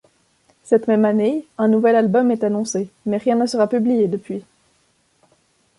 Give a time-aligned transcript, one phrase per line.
[0.63, 4.43] Cette même année, un nouvel album est annoncé, mais rien ne sera publié depuis.